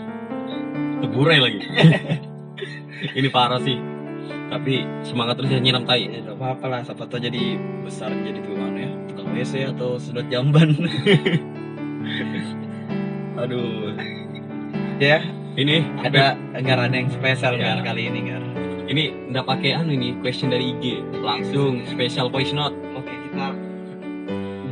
teburai 1.03 1.39
lagi. 1.43 1.59
ini 3.19 3.27
parah 3.27 3.59
sih. 3.59 3.75
Tapi 4.51 4.83
semangat 5.03 5.39
terus 5.39 5.51
ya 5.51 5.59
nyiram 5.59 5.83
tai. 5.87 6.07
ya 6.11 6.19
gak 6.27 6.35
apa-apa 6.39 6.65
lah 6.67 6.79
siapa 6.83 7.07
jadi 7.07 7.55
besar 7.83 8.11
jadi 8.11 8.39
tukang 8.43 8.75
ya 8.75 8.91
tukang 9.07 9.31
WC 9.31 9.71
atau 9.71 9.95
sedot 9.95 10.27
jamban 10.27 10.75
Aduh. 13.41 13.95
ya 14.99 15.23
Ini 15.55 15.83
ada 16.03 16.35
Gar 16.63 16.79
ada 16.87 16.95
yang 16.95 17.07
spesial 17.11 17.55
Ya. 17.55 17.79
Gar 17.79 17.95
kali 17.95 18.11
ini 18.11 18.19
Gar 18.27 18.43
ini 18.91 19.31
nggak 19.31 19.47
pakai 19.47 19.71
anu 19.71 19.95
ini 19.95 20.19
question 20.19 20.51
dari 20.51 20.75
IG 20.75 20.99
langsung 21.23 21.79
special 21.87 22.27
voice 22.27 22.51
note 22.51 22.75
oke 22.91 23.07
kita 23.07 23.55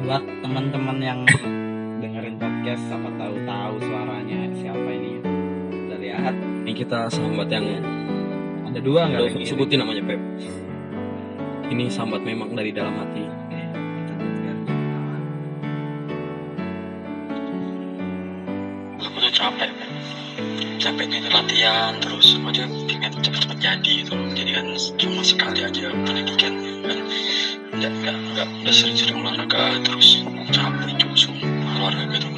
buat 0.04 0.24
teman-teman 0.44 0.98
yang 1.00 1.20
dengerin 2.04 2.36
podcast 2.36 2.84
siapa 2.92 3.08
kita 6.80 7.12
sambat 7.12 7.52
yang 7.52 7.68
ada 8.64 8.80
dua 8.80 9.12
nggak 9.12 9.36
usah 9.36 9.52
sebutin 9.52 9.84
namanya 9.84 10.00
Pep. 10.00 10.22
Ini 11.68 11.92
sambat 11.92 12.24
memang 12.24 12.56
dari 12.56 12.72
dalam 12.72 12.96
hati. 12.96 13.28
Aku 18.96 19.18
tuh 19.20 19.34
capek 19.36 19.72
capeknya 20.80 21.20
itu 21.20 21.30
latihan 21.36 22.00
terus 22.00 22.40
aja 22.40 22.64
pengen 22.88 23.12
cepet-cepet 23.12 23.58
jadi 23.60 23.92
gitu 24.00 24.16
loh. 24.16 24.32
Jadi 24.32 24.52
kan 24.56 24.66
cuma 24.96 25.22
sekali 25.28 25.60
aja 25.68 25.92
pendidikan 26.08 26.54
kan 26.88 27.00
nggak 27.76 27.92
nggak 27.92 28.16
nggak 28.16 28.48
udah 28.64 28.74
sering-sering 28.74 29.20
olahraga 29.20 29.84
terus 29.84 30.24
capek 30.56 30.96
cusum 30.96 31.36
olahraga 31.76 32.08
gitu. 32.16 32.32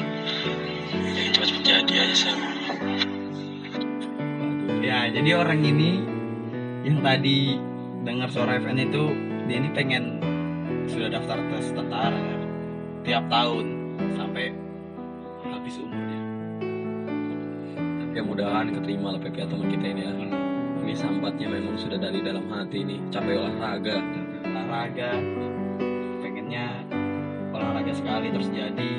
Pengen 1.14 1.30
cepet-cepet 1.30 1.62
jadi 1.62 1.94
aja 2.10 2.16
saya 2.18 2.51
ya 4.82 5.06
jadi 5.14 5.30
orang 5.38 5.62
ini 5.62 6.02
yang 6.82 6.98
tadi 7.06 7.54
dengar 8.02 8.26
suara 8.34 8.58
FN 8.58 8.82
itu 8.82 9.14
dia 9.46 9.62
ini 9.62 9.70
pengen 9.70 10.18
sudah 10.90 11.06
daftar 11.06 11.38
tes 11.54 11.70
tentara 11.70 12.18
kan? 12.18 12.40
tiap 13.06 13.24
tahun 13.30 13.66
sampai 14.18 14.50
habis 15.46 15.74
umurnya. 15.78 16.20
Tapi 17.78 18.14
ya 18.18 18.22
mudahan 18.22 18.74
keterima 18.74 19.14
lah 19.14 19.20
Pep 19.22 19.34
ya 19.34 19.46
teman 19.46 19.70
kita 19.70 19.86
ini 19.86 20.02
ya. 20.02 20.12
Ini 20.82 20.94
sambatnya 20.98 21.46
memang 21.46 21.78
sudah 21.78 21.98
dari 21.98 22.18
dalam 22.22 22.46
hati 22.50 22.82
ini 22.82 22.98
capek 23.14 23.38
olahraga. 23.38 24.02
Olahraga. 24.42 25.10
Pengennya 26.22 26.66
olahraga 27.54 27.92
sekali 27.94 28.34
terus 28.34 28.50
jadi. 28.50 28.92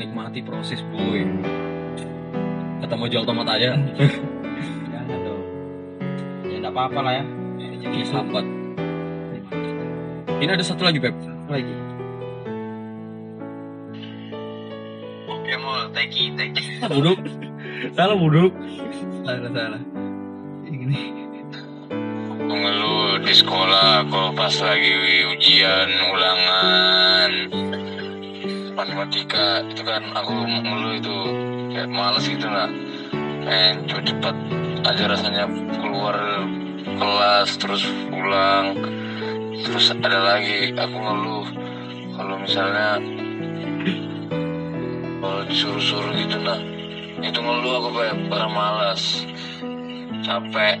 Nikmati 0.00 0.40
proses 0.44 0.80
boy 0.92 1.24
kata 2.90 2.98
mau 2.98 3.06
jual 3.06 3.22
tomat 3.22 3.46
aja. 3.46 3.78
Jangan 4.90 5.18
dong 5.22 5.42
ya 6.42 6.56
enggak 6.58 6.74
apa-apa 6.74 7.00
lah 7.06 7.12
ya. 7.22 7.24
Ini 7.86 8.02
sambat 8.02 8.42
ini 10.42 10.50
ada 10.50 10.64
satu 10.66 10.82
lagi 10.82 10.98
Pep. 10.98 11.14
Lagi. 11.46 11.70
Oke 15.30 15.52
mau 15.62 15.86
teki 15.94 16.34
teki 16.34 16.66
buduk 16.90 17.18
salah 17.94 18.18
buduk 18.18 18.50
salah 19.22 19.50
salah. 19.54 19.82
Ini. 20.66 21.30
Mengeluh 22.42 23.22
di 23.22 23.34
sekolah 23.38 24.02
kalau 24.10 24.34
pas 24.34 24.54
lagi 24.66 24.98
ujian 25.30 25.88
ulangan. 26.10 27.30
Matematika 28.74 29.62
itu 29.70 29.82
kan 29.86 30.02
aku 30.10 30.34
mengeluh 30.42 30.98
itu 30.98 31.18
kayak 31.70 31.90
males 31.90 32.26
gitu 32.26 32.46
lah 32.50 32.68
pengen 33.40 33.88
cepet-cepet 33.88 34.36
aja 34.84 35.04
rasanya 35.10 35.44
keluar 35.80 36.16
kelas 36.84 37.48
terus 37.56 37.82
pulang. 38.08 38.76
Terus 39.60 39.92
ada 39.92 40.20
lagi 40.36 40.72
aku 40.72 40.96
ngeluh. 40.96 41.46
Kalau 42.16 42.36
misalnya 42.40 43.00
kalau 45.20 45.40
disuruh-suruh 45.48 46.12
gitu 46.16 46.36
nah 46.40 46.60
itu 47.20 47.38
ngeluh 47.40 47.72
aku 47.80 47.88
kayak 47.96 48.16
barang 48.28 48.52
malas. 48.52 49.24
Capek. 50.24 50.76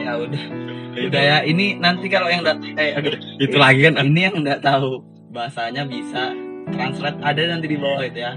Ya 0.00 0.16
udah. 0.16 0.44
Udah 0.92 1.22
ya 1.24 1.38
ini 1.44 1.80
nanti 1.80 2.08
kalau 2.12 2.28
yang 2.28 2.44
enggak 2.44 2.60
eh 2.76 2.92
aduh 2.96 3.16
itu 3.40 3.56
lagi 3.56 3.80
kan? 3.84 3.96
Ini 4.00 4.20
yang 4.28 4.34
nggak 4.44 4.60
tahu. 4.60 5.00
Bahasanya 5.32 5.88
bisa 5.88 6.36
translate 6.72 7.20
ada 7.24 7.40
nanti 7.48 7.68
di 7.68 7.80
bawah 7.80 8.04
itu 8.04 8.20
ya 8.20 8.36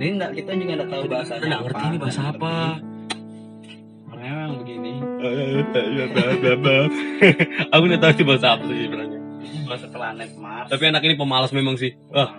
ini 0.00 0.10
nggak 0.18 0.32
kita 0.38 0.50
juga 0.58 0.72
nggak 0.78 0.90
tahu 0.90 1.04
bahasanya 1.10 1.42
nggak 1.46 1.62
ngerti 1.66 1.82
ini 1.86 1.98
bahasa 1.98 2.22
apa. 2.30 2.54
orangnya 4.12 4.32
memang 4.34 4.56
begini. 4.62 4.92
Aku 7.72 7.82
udah 7.86 7.98
tahu 8.02 8.12
itu 8.14 8.24
bahasa 8.26 8.46
apa 8.54 8.64
sih 8.66 8.84
sebenarnya. 8.86 9.18
Ini 9.42 9.58
bahasa 9.66 9.86
planet 9.90 10.30
Mars. 10.38 10.68
Tapi 10.70 10.82
anak 10.86 11.02
ini 11.06 11.14
pemalas 11.18 11.50
memang 11.54 11.74
sih. 11.78 11.94
Wah 12.10 12.30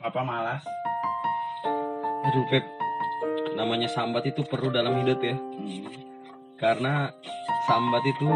apa 0.00 0.20
malas? 0.24 0.64
Aduh 2.24 2.44
Pep. 2.48 2.64
Namanya 3.52 3.84
sambat 3.92 4.24
itu 4.24 4.40
perlu 4.48 4.72
dalam 4.72 4.96
hidup 5.04 5.20
ya. 5.20 5.36
Hmm. 5.36 6.08
karena 6.60 7.08
sambat 7.64 8.04
itu 8.04 8.28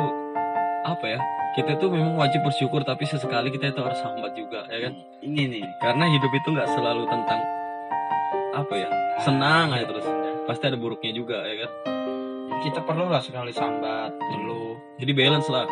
apa 0.84 1.04
ya? 1.04 1.20
Kita 1.52 1.76
tuh 1.76 1.92
memang 1.92 2.16
wajib 2.16 2.40
bersyukur 2.40 2.80
tapi 2.84 3.04
sesekali 3.04 3.52
kita 3.52 3.72
itu 3.72 3.80
harus 3.84 4.00
sambat 4.00 4.32
juga 4.32 4.64
ya 4.68 4.88
kan? 4.88 4.92
Ini 5.20 5.42
nih. 5.56 5.64
Karena 5.80 6.08
hidup 6.08 6.32
itu 6.32 6.48
nggak 6.52 6.68
selalu 6.72 7.04
tentang 7.08 7.40
apa 8.54 8.74
ya 8.78 8.88
senang 9.22 9.74
aja 9.74 9.84
terus. 9.90 10.06
Pasti 10.44 10.64
ada 10.68 10.78
buruknya 10.78 11.12
juga 11.16 11.42
ya 11.42 11.66
kan? 11.66 11.70
Kita 12.62 12.80
perlu 12.84 13.10
lah 13.10 13.20
sekali 13.20 13.50
sambat 13.50 14.12
perlu. 14.14 14.78
Jadi 15.00 15.12
balance 15.12 15.48
lah. 15.50 15.66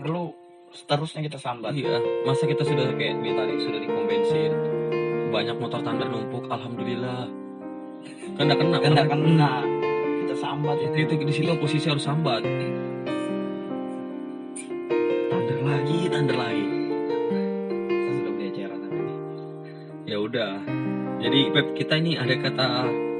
Perlu 0.00 0.32
seterusnya 0.70 1.20
kita 1.26 1.38
sambat. 1.38 1.74
Iya 1.74 1.98
masa 2.24 2.46
kita 2.46 2.62
sudah 2.62 2.94
kayak 2.94 3.20
di 3.20 3.30
tadi 3.34 3.54
sudah 3.58 3.78
di 3.82 3.88
pom 3.90 4.06
bensin 4.06 4.52
banyak 5.30 5.56
motor 5.58 5.80
tandar 5.82 6.08
numpuk 6.10 6.46
alhamdulillah. 6.50 7.28
Kan 8.38 8.48
nggak 8.48 8.58
kena 8.58 8.76
kan 8.78 8.90
nggak 8.96 9.08
kan? 9.10 9.20
kena. 9.20 9.52
Kita 10.24 10.34
sambat. 10.38 10.76
Itu 10.80 10.96
itu 11.06 11.14
di 11.26 11.34
situ 11.34 11.52
posisi 11.58 11.86
harus 11.90 12.02
sambat. 12.06 12.42
Tandar 15.30 15.58
lagi 15.62 15.98
tandar 16.08 16.36
lagi. 16.38 16.66
Kita 17.86 18.10
sudah 18.14 18.32
tapi 18.80 19.02
ya 20.10 20.18
udah 20.18 20.69
jadi 21.30 21.54
Pep 21.54 21.78
kita 21.78 21.94
ini 22.02 22.18
ada 22.18 22.34
kata 22.34 22.66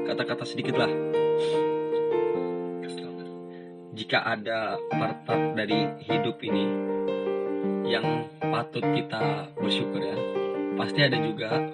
kata-kata 0.03 0.43
sedikit 0.43 0.75
lah 0.75 0.91
jika 3.95 4.19
ada 4.27 4.75
part-part 4.91 5.55
dari 5.55 5.87
hidup 6.03 6.35
ini 6.43 6.67
yang 7.87 8.27
patut 8.51 8.83
kita 8.83 9.47
bersyukur 9.55 10.03
ya 10.03 10.19
pasti 10.75 11.07
ada 11.07 11.15
juga 11.23 11.71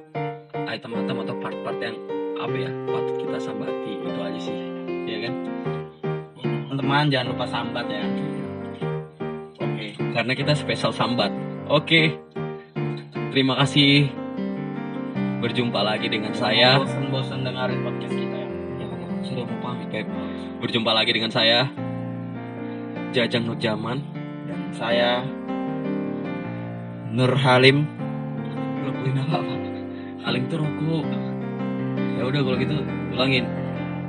item-item 0.69 1.25
atau 1.25 1.35
part-part 1.41 1.81
yang 1.81 1.97
apa 2.37 2.53
ya 2.53 2.69
patut 2.85 3.15
kita 3.17 3.37
sambati 3.41 3.91
itu 3.97 4.19
aja 4.21 4.37
sih 4.37 4.57
ya 5.09 5.17
kan 5.25 5.33
teman-teman 6.69 7.09
jangan 7.09 7.27
lupa 7.33 7.45
sambat 7.49 7.85
ya 7.89 8.05
oke 9.57 9.87
karena 10.13 10.33
kita 10.33 10.53
spesial 10.57 10.93
sambat. 10.93 11.29
Oke. 11.69 12.17
Terima 13.29 13.53
kasih. 13.53 14.26
Berjumpa 15.37 15.79
lagi 15.85 16.07
dengan 16.09 16.33
saya. 16.33 16.81
bosan-bosan 16.81 17.45
dengerin 17.45 17.79
podcast 17.85 18.15
kita 18.17 18.37
ya 18.37 18.47
Ya 18.81 18.85
sudah 19.21 19.43
mau 19.45 19.57
pamit, 19.61 19.87
Pep. 19.93 20.05
Berjumpa 20.61 20.91
lagi 20.93 21.11
dengan 21.13 21.29
saya. 21.29 21.69
Jajang 23.13 23.45
Nurjaman. 23.45 24.01
dan 24.47 24.61
saya 24.71 25.11
Nur 27.11 27.35
Halim 27.35 27.87
apa 29.17 29.43
apa? 29.43 29.53
Halim 30.23 30.43
tuh 30.47 30.59
rokok. 30.63 31.05
Ya 32.19 32.23
udah 32.27 32.39
kalau 32.43 32.57
gitu 32.59 32.75
ulangin. 33.11 33.45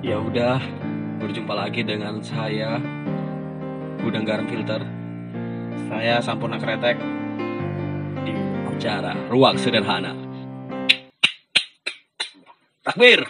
Ya 0.05 0.17
udah. 0.21 0.61
Berjumpa 1.19 1.51
lagi 1.51 1.83
dengan 1.83 2.23
saya. 2.23 2.79
Gudang 3.99 4.23
Garam 4.23 4.47
Filter 4.47 4.87
saya 5.89 6.21
Sampurna 6.21 6.61
Kretek 6.61 7.01
di 8.23 8.33
acara 8.69 9.17
Ruang 9.33 9.57
Sederhana. 9.57 10.28
A 12.89 12.93
ver, 12.99 13.21